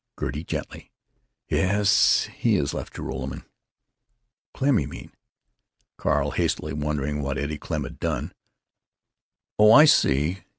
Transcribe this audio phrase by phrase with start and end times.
[0.19, 0.89] Gertie (gently):
[1.47, 2.23] "Yes....
[2.33, 3.45] He—has left Joralemon....
[4.55, 5.11] Klemm, you mean."
[5.97, 8.33] Carl (hastily, wondering what Eddie Klemm had done):
[9.59, 10.39] "Oh, I see....